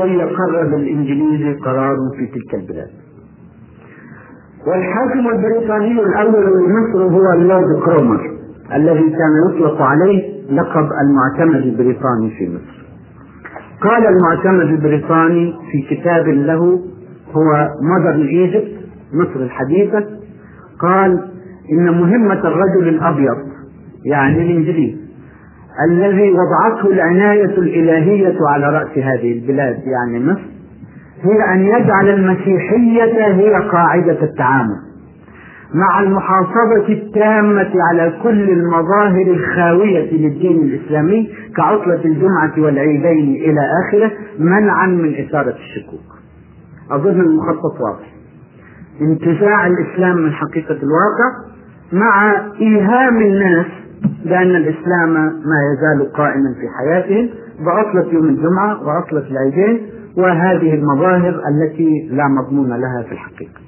[0.00, 2.90] شوية قرر الإنجليزي قرار في تلك البلاد.
[4.66, 8.20] والحاكم البريطاني الأول لمصر هو اللورد كرومر
[8.74, 12.80] الذي كان يطلق عليه لقب المعتمد البريطاني في مصر.
[13.80, 16.80] قال المعتمد البريطاني في كتاب له
[17.32, 18.68] هو Modern Egypt؟
[19.14, 20.04] مصر الحديثة.
[20.80, 21.30] قال
[21.72, 23.36] إن مهمة الرجل الأبيض
[24.04, 24.99] يعني الإنجليز
[25.88, 30.50] الذي وضعته العناية الإلهية على رأس هذه البلاد يعني مصر
[31.22, 34.76] هي أن يجعل المسيحية هي قاعدة التعامل
[35.74, 44.86] مع المحافظة التامة على كل المظاهر الخاوية للدين الإسلامي كعطلة الجمعة والعيدين إلى آخره منعا
[44.86, 46.20] من إثارة الشكوك.
[46.90, 48.10] أظن المخطط واضح.
[49.00, 51.50] انتزاع الإسلام من حقيقة الواقع
[51.92, 53.66] مع إيهام الناس
[54.24, 57.28] بأن الإسلام ما يزال قائما في حياتهم
[57.66, 59.86] بعطلة يوم الجمعة وعطلة العيدين
[60.16, 63.60] وهذه المظاهر التي لا مضمون لها في الحقيقة.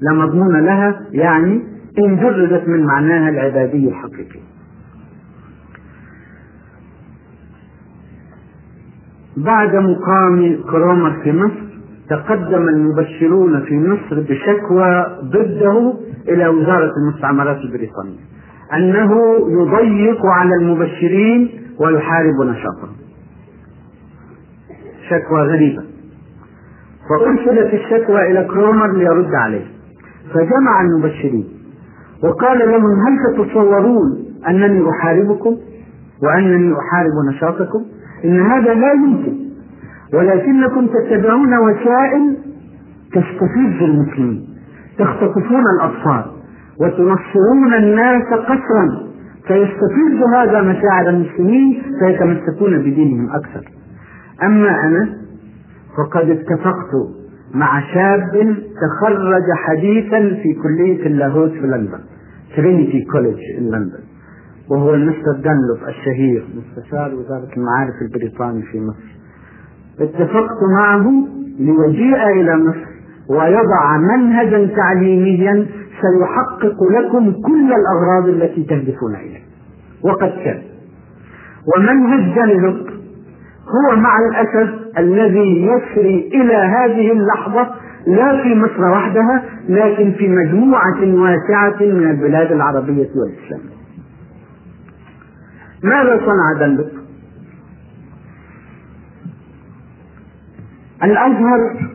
[0.00, 1.62] لا مضمون لها يعني
[1.98, 4.40] إن جردت من معناها العبادي الحقيقي
[9.36, 11.70] بعد مقام كرومر في مصر
[12.10, 15.94] تقدم المبشرون في مصر بشكوى ضده
[16.28, 18.29] إلى وزارة المستعمرات البريطانية.
[18.74, 19.12] أنه
[19.48, 22.96] يضيق على المبشرين ويحارب نشاطهم
[25.08, 25.82] شكوى غريبة.
[27.08, 29.64] فأرسلت الشكوى إلى كرومر ليرد عليه.
[30.34, 31.48] فجمع المبشرين.
[32.24, 35.56] وقال لهم هل تتصورون أنني أحاربكم؟
[36.22, 37.84] وأنني أحارب نشاطكم؟
[38.24, 39.34] إن هذا لا يمكن.
[40.14, 42.36] ولكنكم تتبعون وسائل
[43.12, 44.46] تستفز المسلمين
[44.98, 46.39] تختطفون الأطفال
[46.80, 49.10] وتنصرون الناس قسرا.
[49.46, 53.64] فيستفز هذا مشاعر المسلمين فيتمسكون بدينهم أكثر.
[54.42, 55.16] أما أنا
[55.96, 56.92] فقد اتفقت
[57.54, 62.00] مع شاب تخرج حديثا في كلية اللاهوت في لندن
[62.56, 64.00] Trinity College في لندن
[64.70, 69.10] وهو المستر دانلوب الشهير مستشار وزارة المعارف البريطاني في مصر.
[70.00, 71.28] اتفقت معه
[71.58, 72.89] ليجيء إلى مصر
[73.30, 75.66] ويضع منهجا تعليميا
[76.00, 79.42] سيحقق لكم كل الأغراض التي تهدفون إليها.
[80.02, 80.62] وقد كان.
[81.76, 82.76] ومنهج دانلوب
[83.68, 87.70] هو مع الأسف الذي يسري إلى هذه اللحظة
[88.06, 93.80] لا في مصر وحدها لكن في مجموعة واسعة من البلاد العربية والإسلامية
[95.82, 96.90] ماذا صنع دلوك
[101.04, 101.90] الأزهر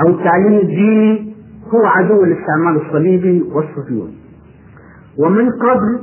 [0.00, 1.36] أو التعليم الديني
[1.74, 4.18] هو عدو الاستعمار الصليبي والصهيوني
[5.18, 6.00] ومن قبل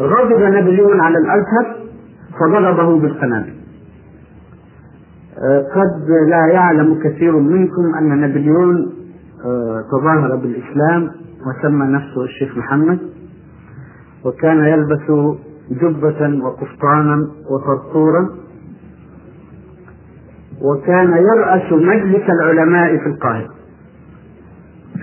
[0.00, 1.76] غضب نابليون على الأزهر
[2.40, 3.54] فضربه بالقنابل.
[5.74, 8.92] قد لا يعلم كثير منكم أن نابليون
[9.90, 11.10] تظاهر بالإسلام
[11.46, 12.98] وسمى نفسه الشيخ محمد.
[14.24, 15.36] وكان يلبس
[15.70, 18.28] جبة وقفطانا وطرطورا.
[20.62, 23.48] وكان يرأس مجلس العلماء في القاهرة.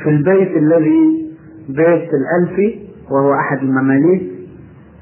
[0.03, 1.27] في البيت الذي
[1.69, 2.79] بيت الألفي
[3.11, 4.31] وهو أحد المماليك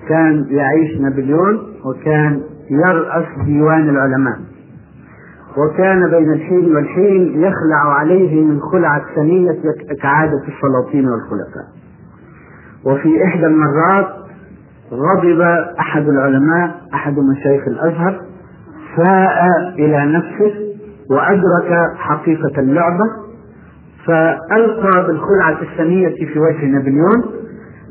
[0.10, 4.40] كان يعيش نابليون وكان يرأس ديوان العلماء.
[5.58, 9.52] وكان بين الحين والحين يخلع عليه من خلع الثنية
[10.02, 11.68] كعادة السلاطين والخلفاء.
[12.86, 14.08] وفي إحدى المرات
[14.92, 15.42] غضب
[15.80, 18.22] أحد العلماء أحد مشايخ الأزهر
[18.98, 19.44] فاء
[19.80, 20.54] إلى نفسه
[21.12, 23.06] وأدرك حقيقة اللعبة
[24.08, 27.24] فألقى بالخلعة الثانية في وجه نابليون.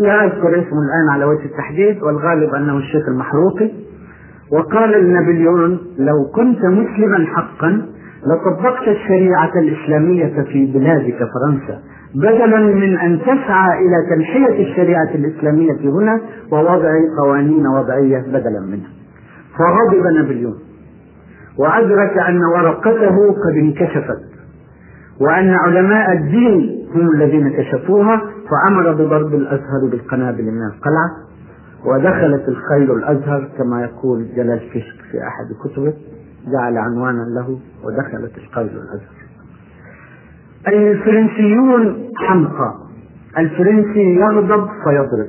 [0.00, 3.70] لا أذكر اسمه الآن على وجه التحديد والغالب أنه الشيخ المحروقي.
[4.52, 7.86] وقال لنابليون لو كنت مسلما حقا
[8.26, 11.80] لطبقت الشريعة الإسلامية في بلادك فرنسا
[12.14, 16.20] بدلا من أن تسعى إلى تنحية الشريعة الإسلامية هنا
[16.52, 16.90] ووضع
[17.22, 18.90] قوانين وضعية بدلا منها.
[19.58, 20.54] فغضب نابليون.
[21.58, 24.24] وأدرك أن ورقته قد انكشفت
[25.20, 31.10] وأن علماء الدين هم الذين كشفوها فأمر بضرب الأزهر بالقنابل من القلعة
[31.86, 35.94] ودخلت الخيل الأزهر كما يقول جلال كشك في أحد كتبه
[36.52, 39.24] جعل عنوانا له ودخلت الخيل الأزهر.
[40.68, 42.74] الفرنسيون حمقى
[43.38, 45.28] الفرنسي يغضب فيضرب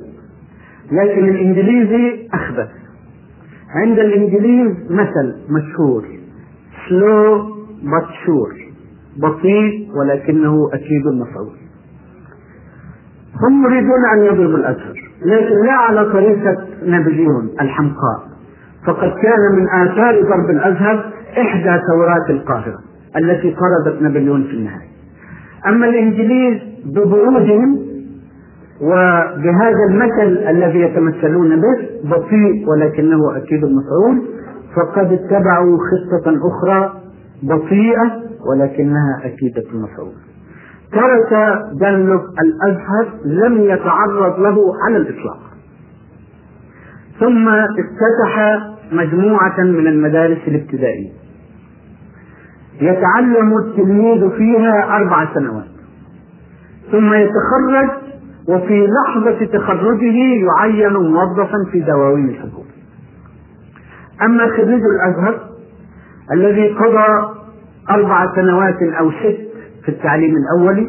[0.92, 2.70] لكن الإنجليزي أخبث.
[3.70, 6.06] عند الإنجليز مثل مشهور.
[7.84, 8.56] But sure
[9.18, 11.56] بطيء ولكنه أكيد مفعول
[13.44, 14.96] هم يريدون أن يضربوا الأزهر
[15.26, 18.20] لكن لا على طريقة نابليون الحمقاء.
[18.88, 22.80] فقد كان من آثار ضرب الأزهر إحدى ثورات القاهرة
[23.18, 24.88] التي طردت نابليون في النهاية.
[25.68, 27.80] أما الإنجليز ببعودهم
[28.82, 34.35] وبهذا المثل الذي يتمثلون به بطيء ولكنه أكيد مفعول
[34.76, 36.94] فقد اتبعوا خطة أخرى
[37.44, 40.14] بطيئة ولكنها أكيدة المفعول.
[40.92, 45.40] ترك دنلوب الأزهر لم يتعرض له على الإطلاق.
[47.20, 48.60] ثم افتتح
[48.92, 51.12] مجموعة من المدارس الابتدائية.
[52.82, 55.66] يتعلم التلميذ فيها أربع سنوات.
[56.92, 57.90] ثم يتخرج
[58.50, 62.65] وفي لحظة تخرجه يعين موظفا في دواوين الحكومة
[64.22, 65.40] أما خريج الأزهر
[66.32, 67.36] الذي قضى
[67.90, 69.38] أربع سنوات أو ست
[69.84, 70.88] في التعليم الأولي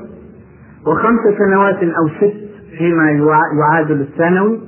[0.87, 2.35] وخمس سنوات أو ست
[2.79, 3.11] فيما
[3.61, 4.61] يعادل الثانوي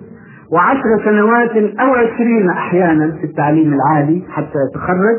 [0.52, 5.16] وعشر سنوات أو عشرين أحيانا في التعليم العالي حتى يتخرج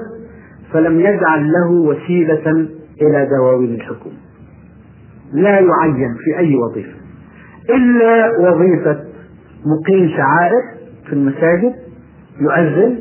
[0.73, 2.49] فلم يجعل له وسيلة
[3.01, 4.15] إلى دواوين الحكومة.
[5.33, 6.93] لا يعين في أي وظيفة
[7.69, 8.99] إلا وظيفة
[9.65, 10.61] مقيم شعائر
[11.07, 11.73] في المساجد
[12.41, 12.99] يؤذن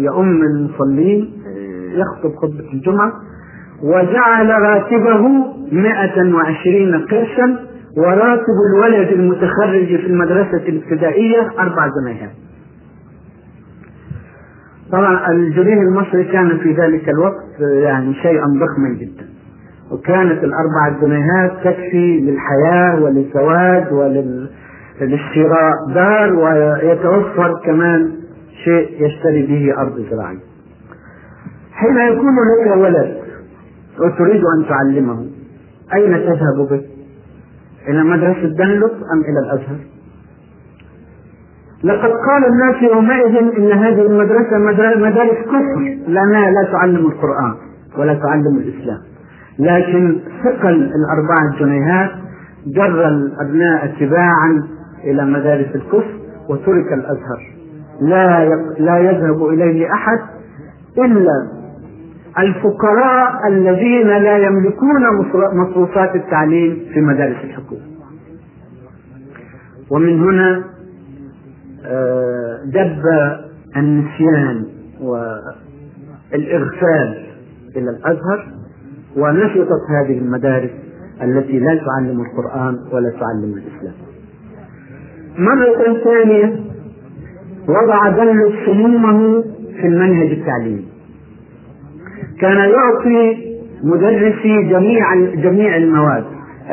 [0.00, 1.32] يؤم المصلين
[1.94, 3.12] يخطب خطبة الجمعة
[3.82, 5.28] وجعل راتبه
[5.72, 7.56] مائة وعشرين قرشا
[7.96, 12.30] وراتب الولد المتخرج في المدرسة الابتدائية أربع جنيهات.
[14.92, 19.24] طبعا الجنيه المصري كان في ذلك الوقت يعني شيئا ضخما جدا
[19.92, 23.92] وكانت الأربع جنيهات تكفي للحياة وللزواج
[25.00, 28.12] وللشراء دار ويتوفر كمان
[28.64, 30.38] شيء يشتري به أرض زراعية
[31.72, 33.16] حين يكون لك ولد
[34.00, 35.26] وتريد أن تعلمه
[35.94, 36.82] أين تذهب به؟
[37.88, 39.78] إلى مدرسة دنلوب أم إلى الأزهر؟
[41.84, 44.58] لقد قال الناس يومئذ إن هذه المدرسة
[44.98, 47.54] مدارس كفر لأنها لا تعلم القرآن
[47.98, 48.98] ولا تعلم الإسلام
[49.58, 52.10] لكن ثقل الأربعة جنيهات
[52.66, 54.62] جر الأبناء تباعا
[55.04, 56.18] إلى مدارس الكفر
[56.48, 57.54] وترك الأزهر.
[58.00, 58.44] لا
[58.78, 60.18] لا يذهب إليه أحد
[60.98, 61.48] إلا
[62.38, 65.02] الفقراء الذين لا يملكون
[65.54, 67.80] مصروفات التعليم في مدارس الحكومة.
[69.90, 70.64] ومن هنا
[71.86, 73.02] آه، دب
[73.76, 74.64] النسيان
[76.32, 77.26] والإغفال
[77.76, 78.46] إلى الأزهر
[79.16, 80.70] ونشطت هذه المدارس
[81.22, 83.94] التي لا تعلم القرآن ولا تعلم الإسلام.
[85.38, 86.60] مرة ثانية
[87.68, 89.44] وضع دل سمومه
[89.80, 90.84] في المنهج التعليمي.
[92.40, 93.54] كان يعطي
[93.84, 96.24] مدرسي جميع جميع المواد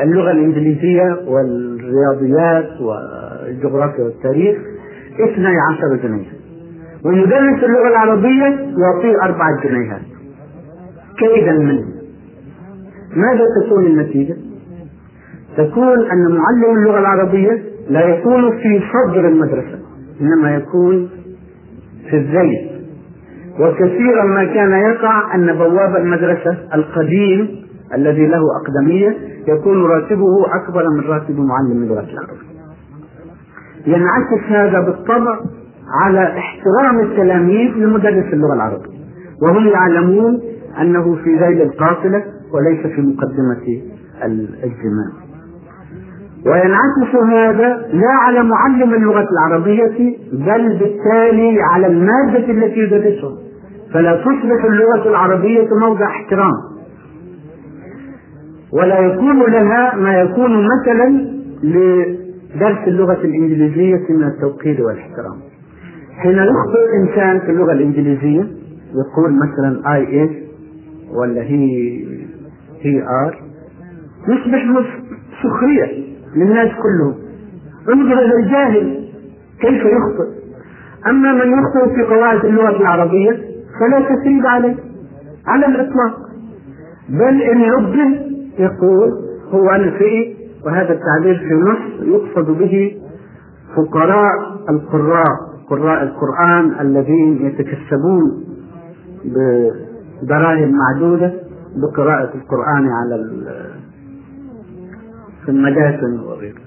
[0.04, 4.58] اللغة الإنجليزية والرياضيات والجغرافيا والتاريخ
[5.20, 6.28] اثني عشر جنيه.
[7.06, 8.46] ومدرس اللغة العربية
[8.78, 10.02] يعطيه أربعة جنيهات.
[11.18, 11.86] كيدا منه
[13.16, 14.36] ماذا تكون النتيجة؟
[15.58, 19.80] تكون أن معلم اللغة العربية لا يكون في صدر المدرسة
[20.22, 21.10] إنما يكون
[22.10, 22.72] في الزيت
[23.60, 27.62] وكثيرا ما كان يقع أن بواب المدرسة القديم
[27.94, 29.18] الذي له أقدمية
[29.48, 32.52] يكون راتبه أكبر من راتب معلم اللغة العربية.
[33.88, 35.40] ينعكس هذا بالطبع
[36.04, 39.02] على احترام التلاميذ لمدرس اللغة العربية.
[39.42, 40.42] وهم يعلمون
[40.82, 42.24] أنه في ذيل القافلة
[42.54, 43.82] وليس في مقدمة
[44.64, 45.12] الزمان
[46.46, 53.38] وينعكس هذا لا على معلم اللغة العربية بل بالتالي على المادة التي يدرسها
[53.94, 56.54] فلا تصبح اللغة العربية موضع احترام.
[58.74, 61.32] ولا يكون لها ما يكون مثلا
[61.64, 65.38] لدرس اللغة الإنجليزية من التوقير والاحترام.
[66.18, 68.48] حين يخطئ إنسان في اللغة الإنجليزية
[68.94, 70.30] يقول مثلا I is
[71.14, 72.04] ولا he
[72.82, 73.40] he are
[74.28, 74.84] يصبح
[75.44, 76.12] سخرية.
[76.36, 77.16] للناس كلهم.
[77.90, 79.10] انظر إلى الجاهل
[79.62, 80.42] كيف يخطئ.
[81.10, 83.32] أما من يخطئ في قواعد اللغة العربية
[83.80, 84.76] فلا تثريب عليه
[85.48, 86.18] على الإطلاق.
[87.10, 88.20] بل إن نبه
[88.60, 89.12] يقول
[89.52, 90.36] هو أنا فقي
[90.66, 93.02] وهذا التعبير في مصر يقصد به
[93.76, 94.32] فقراء
[94.70, 98.44] القراء قراء القرآن الذين يتكسبون
[100.24, 101.34] بدراهم معدودة
[101.76, 103.16] بقراءة القرآن على
[105.46, 106.62] في المدافن وغيره.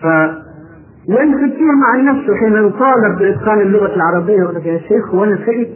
[0.00, 5.68] فينفي كثير مع نفسه حين يطالب بإتقان اللغة العربية؟ يقول يا شيخ وأنا سئت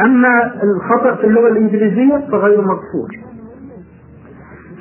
[0.00, 3.10] أما الخطأ في اللغة الإنجليزية فغير مغفور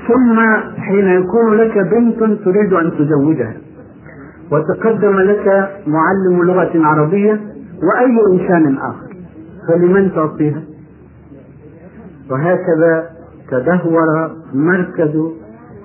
[0.07, 0.39] ثم
[0.81, 3.53] حين يكون لك بنت تريد أن تزوجها
[4.51, 7.41] وتقدم لك معلم لغة عربية
[7.83, 9.13] وأي إنسان آخر
[9.67, 10.61] فلمن تعطيها؟
[12.31, 13.09] وهكذا
[13.51, 15.15] تدهور مركز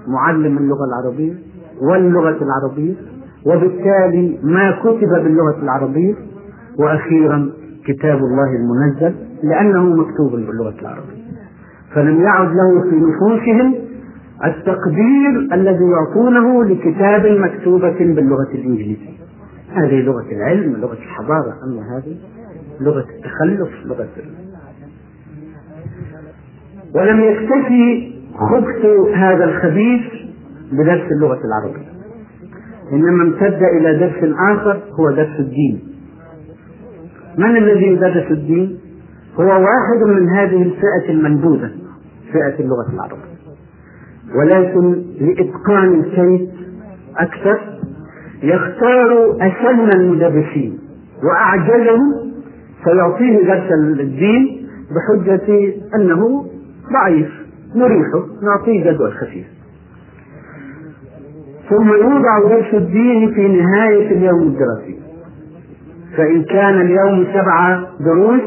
[0.09, 1.35] معلم اللغة العربية
[1.81, 2.95] واللغة العربية
[3.47, 6.15] وبالتالي ما كتب باللغة العربية
[6.79, 7.50] وأخيرا
[7.85, 11.19] كتاب الله المنزل لأنه مكتوب باللغة العربية.
[11.95, 13.75] فلم يعد له في نفوسهم
[14.45, 19.19] التقدير الذي يعطونه لكتاب مكتوبة باللغة الإنجليزية.
[19.73, 21.55] هذه لغة العلم لغة الحضارة.
[21.65, 22.17] أما هذه
[22.81, 24.09] لغة التخلف لغة
[26.95, 30.02] ولم يكتفي خبث هذا الخبيث
[30.73, 31.88] بدرس اللغة العربية.
[32.92, 35.80] إنما امتد إلى درس آخر هو درس الدين.
[37.38, 38.78] من الذي يدرس الدين؟
[39.40, 41.71] هو واحد من هذه الفئة المنبوذة
[42.33, 43.38] فئة اللغة العربية.
[44.35, 46.49] ولكن لإتقان الشيء
[47.16, 47.59] أكثر
[48.42, 50.78] يختار أسن المدرسين
[51.25, 52.33] وأعجزهم
[52.85, 56.47] فيعطيه درس الدين بحجة أنه
[56.92, 57.48] ضعيف.
[57.75, 59.47] نريحه نعطيه جدول خفيف.
[61.71, 64.99] ثم يوضع درس الدين في نهاية اليوم الدراسي.
[66.17, 68.41] فإن كان اليوم سبعة دروس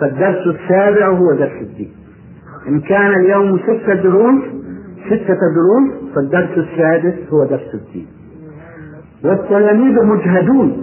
[0.00, 1.92] فالدرس السابع هو درس الدين.
[2.68, 4.42] إن كان اليوم ستة دروس
[5.06, 8.06] ستة دروس فالدرس السادس هو درس الدين.
[9.24, 10.82] والتلاميذ مجهدون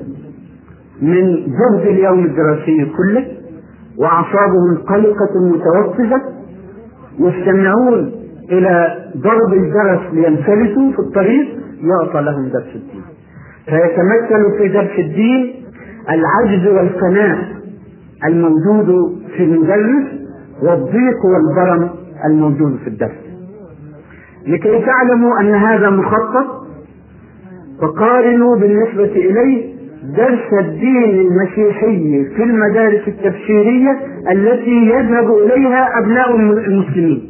[1.01, 3.28] من جهد اليوم الدراسي كله
[3.98, 6.40] وأعصابهم قلقة متوقفة
[7.28, 8.12] يستمعون
[8.51, 11.48] إلى ضرب الجرس لينفلتوا في الطريق
[11.84, 13.01] يعطى لهم درس الدين.
[13.66, 15.54] فيتمثل في درس الدين
[16.10, 17.38] العجز والفناء
[18.25, 20.08] الموجود في المدرس
[20.63, 21.90] والضيق والبرم
[22.25, 23.22] الموجود في الدرس.
[24.48, 26.62] لكي تعلموا أن هذا مخطط
[27.82, 34.00] فقارنوا بالنسبة إليه درس الدين المسيحي في المدارس التبشيرية
[34.31, 37.27] التي يذهب إليها أبناء المسلمين.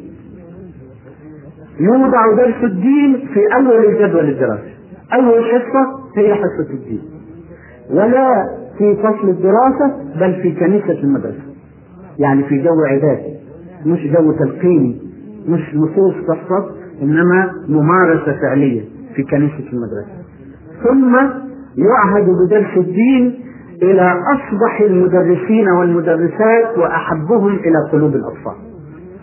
[1.79, 4.73] يوضع درس الدين في أول الجدول الدراسي
[5.13, 7.01] أول حصة هي حصة الدين.
[7.89, 8.45] ولا
[8.77, 11.43] في فصل الدراسة بل في كنيسة المدرسة.
[12.19, 13.33] يعني في جو عبادي
[13.85, 15.01] مش جو تلقيني
[15.47, 16.63] مش نصوص تحفظ
[17.01, 18.81] إنما ممارسة فعلية
[19.15, 20.21] في كنيسة المدرسة.
[20.83, 21.17] ثم
[21.77, 23.39] يعهد بدرس الدين
[23.83, 28.55] إلى أصبح المدرسين والمدرسات وأحبهم إلى قلوب الأطفال.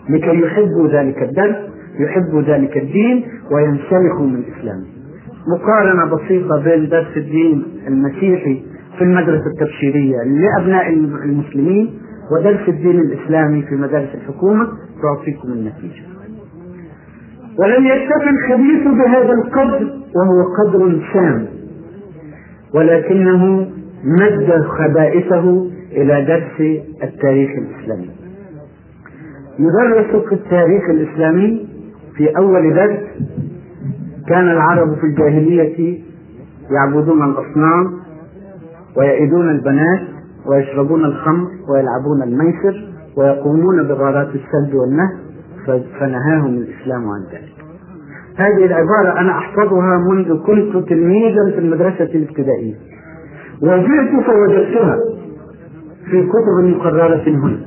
[0.09, 1.55] لكي يحبوا ذلك الدرس
[1.99, 4.85] يحبوا ذلك الدين وينسلخوا من إسلامه.
[5.47, 8.63] مقارنة بسيطة بين درس الدين المسيحي
[8.97, 10.89] في المدرسة التبشيرية لأبناء
[11.25, 11.99] المسلمين
[12.31, 14.67] ودرس الدين الإسلامي في مدارس الحكومة
[15.01, 16.03] تعطيكم النتيجة.
[17.59, 21.58] ولم يكتفي الخبيث بهذا القدر وهو قدر سام.
[22.73, 23.67] ولكنه
[24.03, 28.09] مد خبائثه إلى درس التاريخ الإسلامي.
[29.59, 31.67] يدرس في التاريخ الإسلامي
[32.17, 32.99] في أول درس
[34.27, 35.99] كان العرب في الجاهلية
[36.71, 37.99] يعبدون الأصنام
[38.97, 40.01] ويئدون البنات
[40.45, 45.19] ويشربون الخمر ويلعبون الميسر ويقومون بغارات السلب والنهب
[45.99, 47.48] فنهاهم الإسلام عن ذلك.
[48.39, 52.73] هذه العبارة أنا أحفظها منذ كنت تلميذا في المدرسة الابتدائية.
[53.61, 54.97] وجئت فوجدتها
[56.05, 57.59] في كتب مقررة هنا.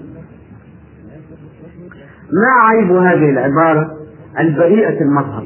[2.32, 3.90] ما عيب هذه العبارة؟
[4.38, 5.44] البريئة المظهر.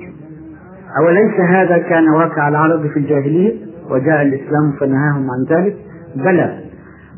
[1.00, 3.54] أوليس هذا كان واقع العرب في الجاهلية؟
[3.90, 5.76] وجاء الإسلام فنهاهم عن ذلك؟
[6.16, 6.58] بلى.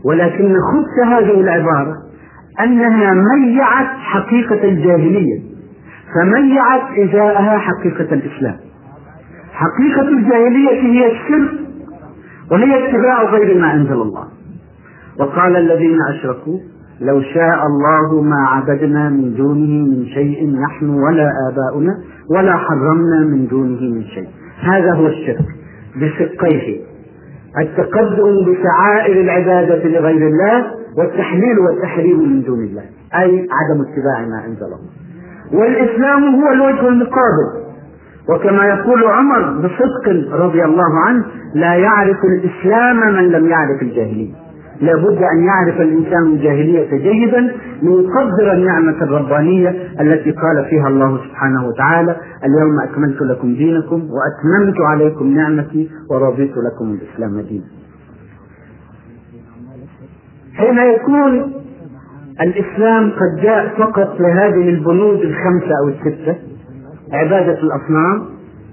[0.04, 1.94] ولكن خبث هذه العبارة
[2.60, 5.47] أنها ميعت حقيقة الجاهلية.
[6.14, 8.56] فميعت إزاءها حقيقة الإسلام.
[9.52, 11.50] حقيقة الجاهلية هي الشرك
[12.50, 14.24] وهي اتباع غير ما أنزل الله.
[15.20, 16.58] وقال الذين أشركوا
[17.00, 21.94] لو شاء الله ما عبدنا من دونه من شيء نحن ولا آباؤنا
[22.30, 24.28] ولا حرمنا من دونه من شيء.
[24.60, 25.46] هذا هو الشرك
[25.96, 26.80] بشقيه.
[27.58, 32.82] التقدم بشعائر العبادة لغير الله والتحليل والتحريم من دون الله.
[33.14, 35.07] أي عدم اتباع ما أنزل الله.
[35.52, 37.48] والإسلام هو الوجه المقابل
[38.28, 41.24] وكما يقول عمر بصدق رضي الله عنه
[41.54, 44.32] لا يعرف الإسلام من لم يعرف الجاهلية.
[44.80, 47.52] لابد أن يعرف الإنسان الجاهلية جيدا
[47.82, 49.68] ليقدر النعمة الربانية
[50.00, 56.94] التي قال فيها الله سبحانه وتعالى اليوم أكملت لكم دينكم وأتممت عليكم نعمتي ورضيت لكم
[56.94, 57.64] الإسلام دينا.
[60.56, 61.52] حين يكون
[62.40, 66.37] الإسلام قد جاء فقط لهذه البنود الخمسة أو الستة
[67.12, 68.25] عبادة الأصنام.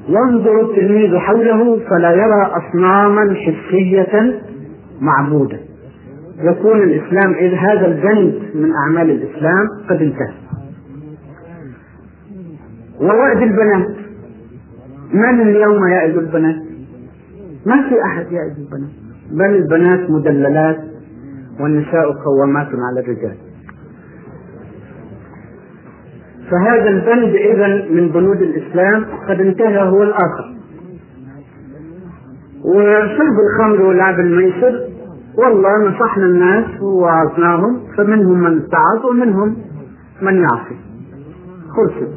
[0.10, 4.42] ينظر التلميذ حوله فلا يرى أصناما حسية
[5.02, 5.60] معبودة.
[6.40, 10.34] يكون الإسلام إذ هذا البند من أعمال الإسلام قد انتهى.
[13.02, 13.96] ووعد البنات.
[15.14, 16.56] من اليوم يعد البنات؟
[17.66, 18.92] ما في أحد يعد البنات.
[19.32, 20.78] بل البنات مدللات
[21.60, 23.45] والنساء قوامات على الرجال.
[26.52, 30.56] فهذا البند إذا من بنود الإسلام قد انتهى هو الآخر.
[32.66, 34.88] وشرب الخمر ولعب الميسر
[35.38, 39.56] والله نصحنا الناس ووعظناهم فمنهم من اتعظ ومنهم
[40.22, 40.76] من يعصي.
[41.76, 42.14] خلصت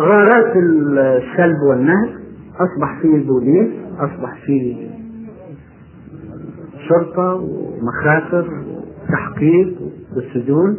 [0.00, 2.08] وغارات السلب والنهب
[2.54, 4.90] أصبح فيه البوليس أصبح فيه
[6.88, 8.48] شرطة ومخاطر
[9.08, 9.74] وتحقيق
[10.16, 10.76] والسجون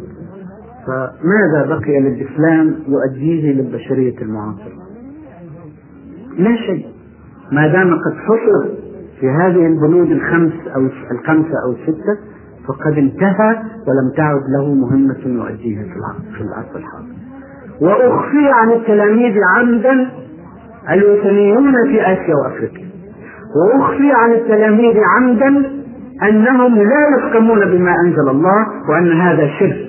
[0.86, 4.86] فماذا بقي للإسلام يؤديه للبشرية المعاصرة؟
[6.38, 6.86] لا شيء.
[7.52, 8.68] ما دام قد حصر
[9.20, 12.18] في هذه البنود الخمس أو الخمسة أو الستة
[12.68, 13.50] فقد انتهى
[13.86, 15.82] ولم تعد له مهمة يؤديها
[16.36, 17.16] في العصر الحاضر.
[17.80, 20.10] وأخفي عن التلاميذ عمدا
[20.90, 22.86] الوثنيون في آسيا وأفريقيا.
[23.56, 25.70] وأخفي عن التلاميذ عمدا
[26.22, 29.88] أنهم لا يحكمون بما أنزل الله وأن هذا شرك.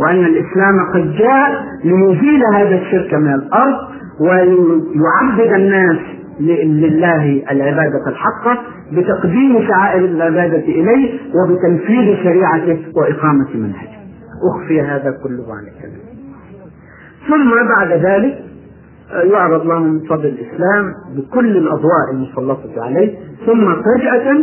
[0.00, 3.78] وأن الإسلام قد جاء ليزيل هذا الشرك من الأرض
[4.20, 5.98] ويعبد الناس
[6.40, 8.58] لله العبادة الحقة
[8.92, 13.98] بتقديم شعائر العبادة إليه وبتنفيذ شريعته وإقامة منهجه.
[14.54, 16.08] أخفي هذا كله عن الكلام.
[17.28, 18.38] ثم بعد ذلك
[19.32, 23.14] يعرض لهم فضل الإسلام بكل الأضواء المسلطة عليه
[23.46, 24.36] ثم فجأة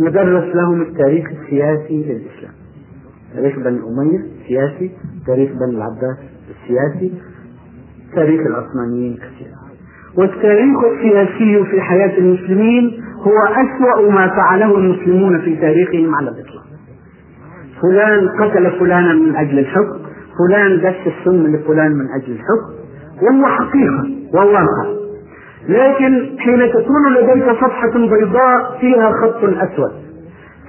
[0.00, 2.52] يدرس لهم التاريخ السياسي للإسلام.
[3.34, 4.90] تاريخ بني أمية سياسي
[5.26, 6.18] تاريخ بني العباس
[6.50, 7.12] السياسي
[8.14, 9.48] تاريخ العثمانيين كثير
[10.16, 16.64] والتاريخ السياسي في حياة المسلمين هو أسوأ ما فعله المسلمون في تاريخهم على الإطلاق.
[17.82, 19.98] فلان قتل فلانا من أجل الحكم
[20.38, 22.72] فلان دس السم لفلان من أجل الحكم.
[23.22, 25.07] وهو حقيقة وواقع
[25.68, 29.92] لكن حين تكون لديك صفحة بيضاء فيها خط أسود.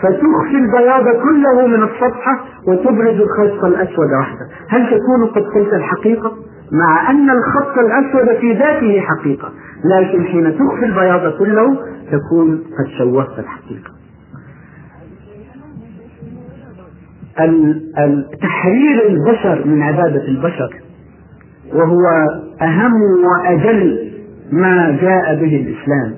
[0.02, 4.46] فتخفي البياض كله من الصفحة وتبرز الخط الأسود وحده.
[4.70, 6.32] هل تكون قد قلت الحقيقة؟
[6.72, 9.52] مع أن الخط الأسود في ذاته حقيقة.
[9.86, 11.78] لكن حين تخفي البياض كله
[12.12, 14.00] تكون قد شوهت الحقيقة.
[18.42, 20.76] تحرير البشر من عبادة البشر
[21.74, 22.02] وهو
[22.62, 24.09] أهم وأجل
[24.52, 26.16] ما جاء به الإسلام.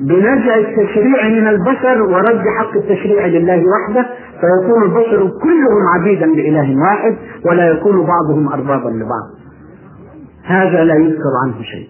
[0.00, 4.06] بنزع التشريع من البشر ورد حق التشريع لله وحده
[4.40, 9.30] فيكون البشر كلهم عبيدا لإله واحد ولا يكون بعضهم أربابا لبعض.
[10.44, 11.88] هذا لا يذكر عنه شيء.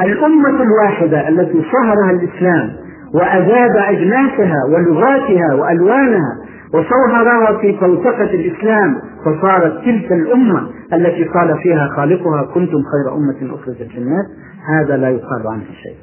[0.00, 2.72] الأمة الواحدة التي صهرها الإسلام
[3.14, 12.42] وأذاب أجناسها ولغاتها وألوانها وصهرها في توثقة الإسلام فصارت تلك الأمة التي قال فيها خالقها
[12.54, 14.26] كنتم خير أمة أخرجت للناس.
[14.68, 15.96] هذا لا يقال عنه شيء.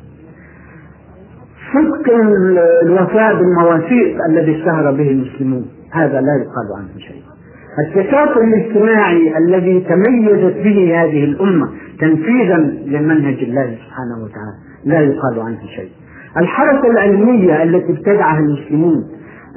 [1.74, 2.14] صدق
[2.84, 5.66] الوفاء بالمواثيق الذي اشتهر به المسلمون.
[5.92, 7.22] هذا لا يقال عنه شيء.
[7.88, 15.60] التكافل الاجتماعي الذي تميزت به هذه الأمة تنفيذا لمنهج الله سبحانه وتعالى لا يقال عنه
[15.76, 15.90] شيء.
[16.38, 19.04] الحركة العلمية التي ابتدعها المسلمون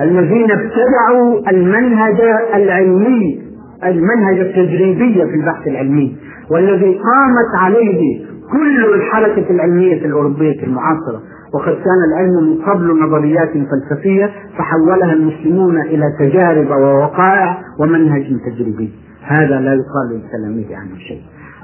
[0.01, 2.21] الذين ابتدعوا المنهج
[2.55, 3.43] العلمي
[3.85, 6.17] المنهج التجريبي في البحث العلمي
[6.51, 11.23] والذي قامت عليه كل الحركة العلمية الأوروبية المعاصرة.
[11.55, 18.91] وقد كان العلم من قبل نظريات فلسفية فحولها المسلمون إلى تجارب ووقائع ومنهج تجريبي.
[19.23, 21.21] هذا لا يقال للتلاميذ عنه شيء.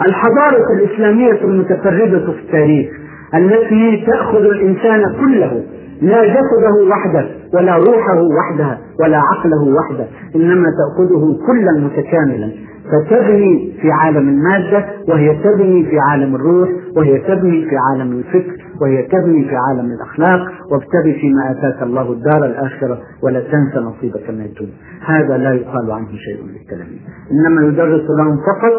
[0.07, 2.89] الحضارة الإسلامية المتفردة في التاريخ
[3.35, 5.63] التي تأخذ الإنسان كله
[6.05, 12.53] لا جسده وحده ولا روحه وحدها ولا عقله وحده إنما تأخذه كلا متكاملا.
[12.85, 19.03] فتبني في عالم المادة وهي تبني في عالم الروح وهي تبني في عالم الفكر وهي
[19.03, 20.41] تبني في عالم الأخلاق.
[20.71, 24.73] وابتغي فيما آتاك الله الدار الآخرة ولا تنس نصيبك من الدنيا.
[25.07, 26.99] هذا لا يقال عنه شيء للتلاميذ
[27.33, 28.75] إنما يدرس لهم فقط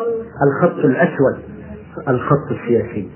[0.47, 1.35] الخط الأسود
[2.07, 3.09] الخط السياسي.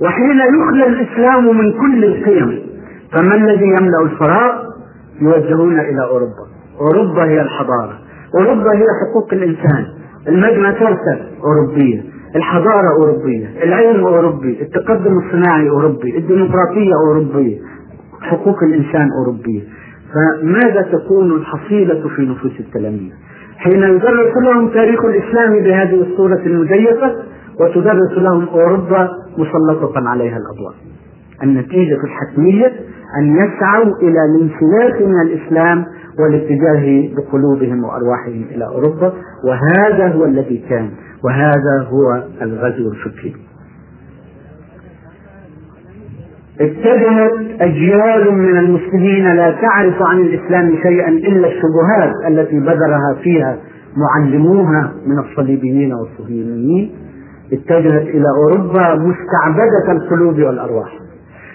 [0.00, 2.75] وحين يخلى الإسلام من كل القيم
[3.12, 4.52] فما الذي يملأ الفراغ
[5.20, 6.46] يوجهون إلى أوروبا؟
[6.80, 7.98] أوروبا هي الحضارة.
[8.34, 9.86] أوروبا هي حقوق الإنسان.
[10.28, 12.02] المجمع ثالثة أوروبية.
[12.36, 13.46] الحضارة أوروبية.
[13.62, 14.62] العلم أوروبي.
[14.62, 16.18] التقدم الصناعي أوروبي.
[16.18, 17.58] الديمقراطية أوروبية.
[18.20, 19.62] حقوق الإنسان أوروبية.
[20.14, 23.12] فماذا تكون الحصيلة في نفوس التلاميذ؟
[23.56, 27.16] حين يدرس لهم تاريخ الإسلام بهذه الصورة المزيفة
[27.60, 30.74] وتدرس لهم أوروبا مسلطة عليها الأضواء.
[31.42, 32.72] النتيجة الحتمية
[33.18, 35.84] أن يسعوا إلى الانسلاخ من الإسلام
[36.18, 39.12] والاتجاه بقلوبهم وأرواحهم إلى أوروبا
[39.44, 40.90] وهذا هو الذي كان
[41.24, 43.36] وهذا هو الغزو الفكري.
[46.60, 53.58] اتجهت أجيال من المسلمين لا تعرف عن الإسلام شيئا إلا الشبهات التي بذرها فيها
[53.96, 56.90] معلموها من الصليبيين والصهيونيين.
[57.52, 61.05] اتجهت إلى أوروبا مستعبدة القلوب والأرواح.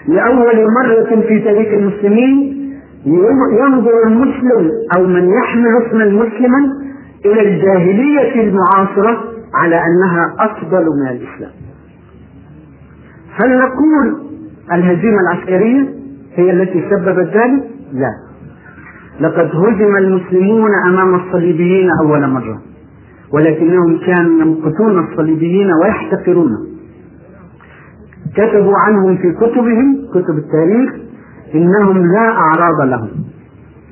[0.08, 2.62] لأول مرة في تاريخ المسلمين
[3.60, 6.58] ينظر المسلم أو من يحمل اسما مسلما
[7.26, 11.50] إلى الجاهلية المعاصرة على أنها أفضل من الإسلام.
[13.34, 14.22] هل نقول
[14.72, 15.88] الهزيمة العسكرية
[16.34, 17.62] هي التي سببت ذلك؟
[17.92, 18.10] لا.
[19.20, 22.60] لقد هزم المسلمون أمام الصليبيين أول مرة
[23.32, 26.71] ولكنهم كانوا يمقتون الصليبيين ويحتقرونهم
[28.36, 30.90] كتبوا عنهم في كتبهم كتب التاريخ
[31.54, 33.10] إنهم لا أعراض لهم.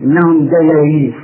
[0.03, 1.15] إنهم دياييس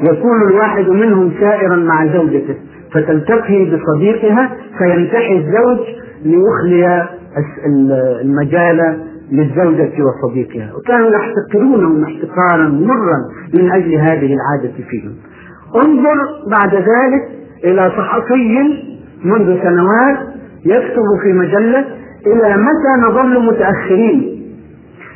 [0.00, 2.54] يكون الواحد منهم سائرا مع زوجته
[2.94, 5.78] فتلتقي بصديقها فينتحي الزوج
[6.24, 7.08] ليخلي
[8.22, 10.72] المجال للزوجة وصديقها.
[10.76, 13.18] وكانوا يحتقرونهم احتقارا مرا
[13.54, 15.12] من أجل هذه العادة فيهم.
[15.76, 16.16] انظر
[16.50, 17.28] بعد ذلك
[17.64, 18.58] إلى صحفي
[19.24, 20.18] منذ سنوات
[20.64, 21.84] يكتب في مجلة
[22.26, 24.40] إلى متى نظل متأخرين؟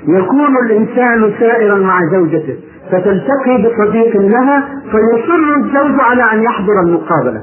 [0.09, 2.57] يكون الإنسان سائرا مع زوجته
[2.90, 7.43] فتلتقي بصديق لها فيصر الزوج على أن يحضر المقابلة.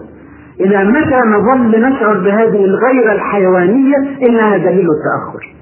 [0.60, 5.54] إلى متى نظل نشعر بهذه الغيرة الحيوانية؟ إنها دليل التأخر.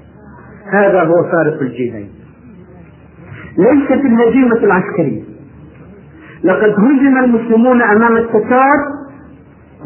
[0.72, 2.08] هذا هو فارق الجيلين
[3.58, 5.22] ليست الهزيمة العسكرية.
[6.44, 8.76] لقد هزم المسلمون أمام التتار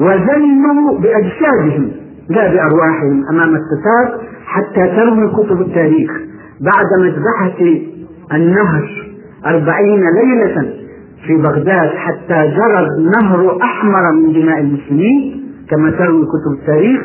[0.01, 2.04] وذلوا بأجسادهم.
[2.29, 6.11] لا بأرواحهم أمام التتار حتى تروي كتب التاريخ
[6.61, 7.81] بعد مذبحة
[8.33, 8.89] النهر
[9.47, 10.73] أربعين ليلة
[11.27, 15.45] في بغداد حتى جرى النهر أحمر من دماء المسلمين.
[15.71, 17.01] كما تروي كتب التاريخ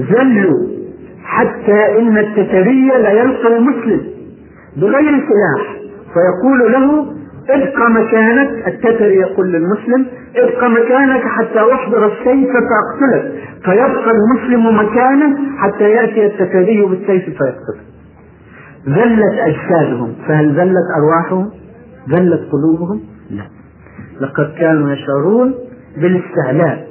[0.00, 0.68] ذلوا
[1.24, 4.00] حتى إن التترية لا يلقى المسلم
[4.76, 5.76] بغير سلاح.
[6.14, 7.06] فيقول له
[7.50, 13.32] ابقى مكانك التتري يقول للمسلم ابقى مكانك حتى أحضر السيف فأقتلك.
[13.64, 17.84] فيبقى المسلم مكانه حتى يأتي التتري بالسيف فيقتله
[18.88, 20.14] ذلت أجسادهم.
[20.28, 21.50] فهل ذلت أرواحهم؟
[22.10, 23.42] ذلت قلوبهم؟ لا.
[24.20, 25.54] لقد كانوا يشعرون
[25.96, 26.86] بالاستعلاء.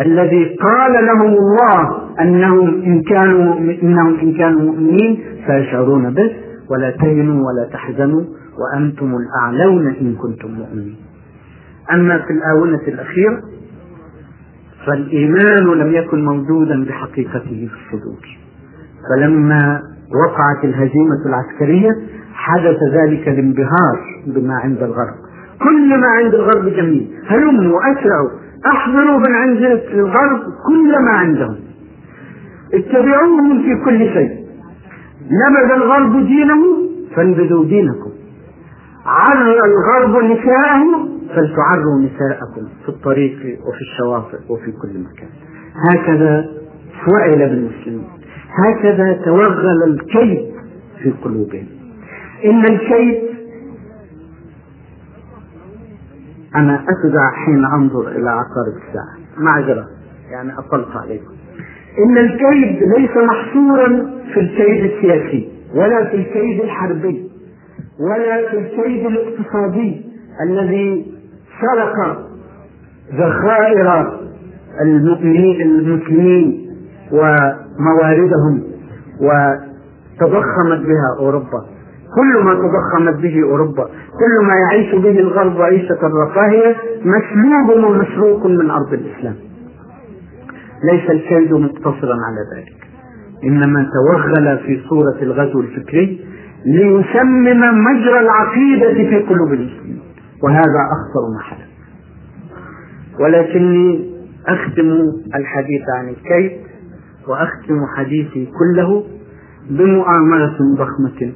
[0.00, 6.36] الذي قال لهم الله أنهم إن كانوا إنهم إن كانوا مؤمنين فيشعرون به.
[6.70, 8.22] ولا تهنوا ولا تحزنوا.
[8.58, 10.96] وأنتم الأعلون إن كنتم مؤمنين.
[11.92, 13.42] أما في الآونة الأخيرة
[14.86, 18.38] فالإيمان لم يكن موجودا بحقيقته في الصدور.
[19.10, 19.80] فلما
[20.26, 21.90] وقعت الهزيمة العسكرية
[22.34, 25.14] حدث ذلك الانبهار بما عند الغرب.
[25.62, 28.30] كل ما عند الغرب جميل، هلموا اسرعوا
[28.66, 29.58] أحضروا من عند
[29.92, 31.56] الغرب كل ما عندهم
[32.74, 34.44] اتبعوهم في كل شيء
[35.24, 36.62] نبذ الغرب دينه
[37.16, 38.10] فانبذوا دينكم
[39.06, 45.28] عر الغرب نساءه فلتعروا نساءكم في الطريق وفي الشواطئ وفي كل مكان.
[45.90, 46.50] هكذا
[47.06, 48.08] فعل بالمسلمين.
[48.64, 50.54] هكذا توغل الكيد
[51.02, 51.66] في قلوبهم.
[52.44, 53.22] إن الكيد
[56.56, 59.16] أنا أفزع حين أنظر إلى عقارب الساعة.
[59.38, 59.86] معذرة
[60.30, 61.34] يعني أطلت عليكم.
[61.98, 67.33] إن الكيد ليس محصورا في الكيد السياسي ولا في الكيد الحربي.
[68.00, 70.02] ولا في الكيد الاقتصادي
[70.42, 71.06] الذي
[71.60, 72.18] سرق
[73.14, 74.18] ذخائر
[74.80, 76.70] المؤمنين المسلمين
[77.12, 78.62] ومواردهم
[79.20, 81.64] وتضخمت بها أوروبا.
[82.16, 83.84] كل ما تضخمت به أوروبا
[84.20, 89.34] كل ما يعيش به الغرب عيشة الرفاهية مسلوب ومسروق من أرض الإسلام.
[90.92, 92.84] ليس الكيد مقتصرا على ذلك.
[93.44, 96.26] إنما توغل في صورة الغزو الفكري
[96.66, 100.00] ليسمم مجرى العقيدة في قلوب المسلمين.
[100.42, 101.68] وهذا أخطر ما حدث.
[103.20, 104.10] ولكني
[104.46, 104.90] أختم
[105.34, 106.60] الحديث عن الكيد
[107.28, 109.04] وأختم حديثي كله
[109.70, 111.32] بمؤامرة ضخمة.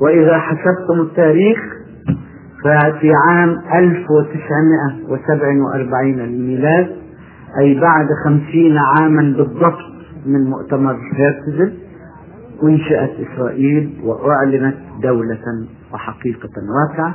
[0.00, 1.58] وإذا حسبتم التاريخ
[2.64, 6.96] ففي عام 1947 للميلاد
[7.60, 9.78] أي بعد خمسين عاما بالضبط
[10.26, 11.72] من مؤتمر هيرتزل
[12.62, 17.14] أنشأت إسرائيل وأعلنت دولة وحقيقة واسعة.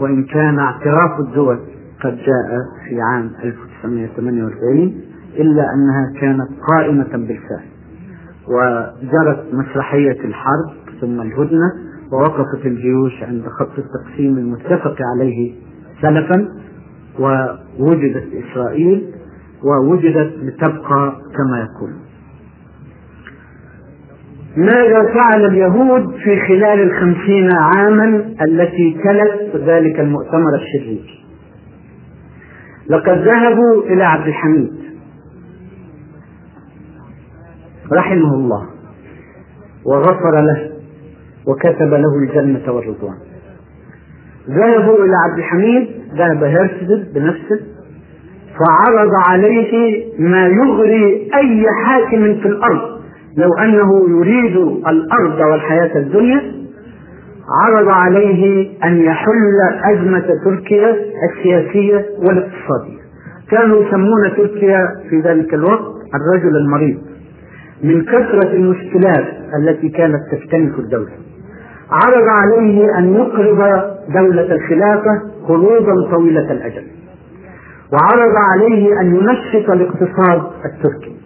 [0.00, 1.58] وإن كان اعتراف الدول
[2.04, 4.94] قد جاء في عام 1948
[5.36, 7.66] إلا أنها كانت قائمة بالفعل.
[8.48, 10.70] وجرت مسرحية الحرب
[11.00, 11.72] ثم الهدنة
[12.12, 15.54] ووقفت الجيوش عند خط التقسيم المتفق عليه
[16.02, 16.48] سلفا
[17.18, 19.05] ووجدت إسرائيل
[19.66, 21.92] ووجدت لتبقى كما يكون.
[24.56, 31.24] ماذا فعل اليهود في خلال الخمسين عاما التي تلت ذلك المؤتمر الشرير
[32.88, 34.72] لقد ذهبوا إلى عبد الحميد
[37.92, 38.66] رحمه الله
[39.86, 40.70] وغفر له
[41.46, 43.18] وكتب له الجنة والرضوان.
[44.48, 47.75] ذهبوا إلى عبد الحميد ذهب هيرسدل بنفسه
[48.58, 52.96] فعرض عليه ما يغري أي حاكم في الأرض.
[53.36, 54.56] لو أنه يريد
[54.88, 56.40] الأرض والحياة الدنيا
[57.62, 60.96] عرض عليه أن يحل أزمة تركيا
[61.30, 62.96] السياسية والاقتصادية.
[63.50, 66.98] كانوا يسمون تركيا في ذلك الوقت الرجل المريض.
[67.84, 69.26] من كثرة المشكلات
[69.58, 71.12] التي كانت تكتنف الدولة.
[71.90, 73.58] عرض عليه أن يقرض
[74.14, 76.82] دولة الخلافة قروضا طويلة الأجل.
[77.92, 81.16] وعرض عليه أن ينشط الاقتصاد التركي.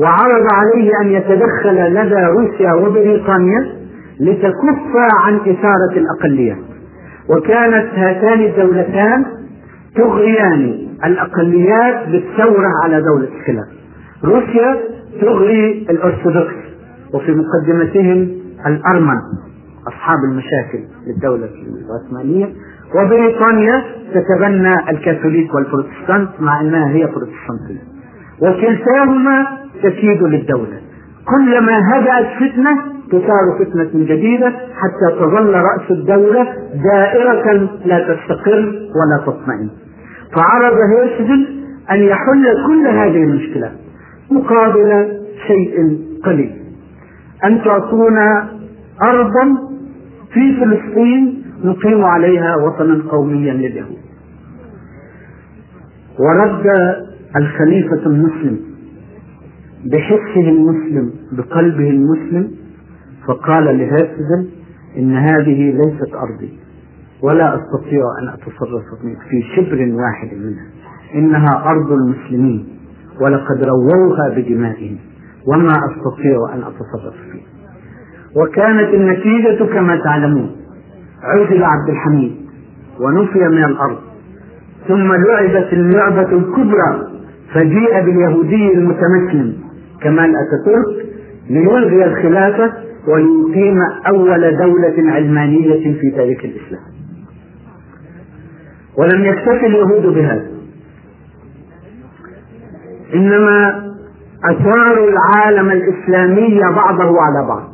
[0.00, 3.72] وعرض عليه أن يتدخل لدى روسيا وبريطانيا
[4.20, 6.58] لتكف عن إثارة الأقليات
[7.28, 9.24] وكانت هاتان الدولتان
[9.96, 13.72] تغريان الأقليات بالثورة على دولة الخلافة
[14.24, 14.76] روسيا
[15.20, 16.54] تغري الأرثوذكس
[17.14, 18.28] وفي مقدمتهم
[18.66, 19.16] الأرمن
[19.88, 21.48] أصحاب المشاكل للدولة
[21.90, 22.48] العثمانية.
[22.94, 27.82] وبريطانيا تتبنى الكاثوليك والبروتستانت مع أنها هي بروتستانتية.
[28.42, 29.46] وكلتاهما
[29.82, 30.80] تكيد للدولة.
[31.24, 32.78] كلما هدأت فتنة
[33.10, 36.46] تثار فتنة جديدة حتى تظل رأس الدولة
[36.92, 39.70] دائرة لا تستقر ولا تطمئن.
[40.36, 41.46] فعرض هيرسدل
[41.90, 43.72] أن يحل كل هذه المشكلات
[44.30, 45.08] مقابل
[45.46, 46.52] شيء قليل.
[47.44, 48.48] أن تعطونا
[49.02, 49.58] أرضا
[50.32, 53.98] في فلسطين نقيم عليها وطنا قوميا لليهود
[56.18, 56.66] ورد
[57.36, 58.60] الخليفة المسلم
[59.84, 62.50] بحسه المسلم بقلبه المسلم
[63.26, 64.46] فقال لهاتفا
[64.98, 66.58] إن هذه ليست أرضي
[67.22, 68.82] ولا أستطيع أن أتصرف
[69.30, 70.66] في شبر واحد منها.
[71.14, 72.68] إنها أرض المسلمين
[73.20, 74.98] ولقد رووها بدمائهم
[75.46, 77.42] وما أستطيع أن أتصرف فيه
[78.40, 80.50] وكانت النتيجة كما تعلمون
[81.22, 82.36] عزل عبد الحميد
[83.00, 83.98] ونفي من الأرض.
[84.88, 87.06] ثم لعبت اللعبة الكبرى
[87.54, 89.52] فجيء باليهودي المتمكن.
[90.02, 91.06] كمال أتاتورك
[91.50, 92.72] ليلغي الخلافة
[93.08, 96.82] ويقيم أول دولة علمانية في تاريخ الإسلام.
[98.98, 100.50] ولم يكتفي اليهود بهذا.
[103.14, 103.90] إنما
[104.44, 107.72] أثاروا العالم الإسلامي بعضه على بعض.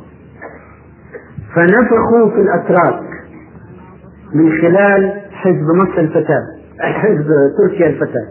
[1.55, 3.03] فنفخوا في الأتراك.
[4.33, 6.41] من خلال حزب مصر الفتاة
[6.79, 8.27] حزب تركيا الفتاة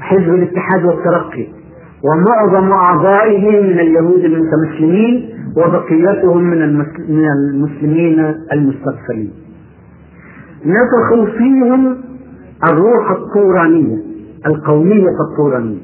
[0.00, 1.46] حزب الاتحاد والترقي
[2.04, 6.62] ومعظم أعضائه من اليهود المتمسلمين وبقيتهم من
[7.52, 9.32] المسلمين المستغفرين
[10.66, 11.96] نفخوا فيهم
[12.72, 13.96] الروح الطورانية
[14.46, 15.78] القومية الطورانية.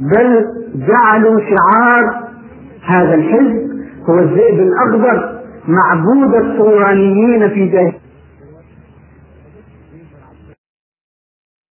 [0.00, 2.28] بل جعلوا شعار
[2.86, 3.68] هذا الحزب
[4.08, 7.98] هو الذئب الأخضر معبود الطورانيين في جاهلية.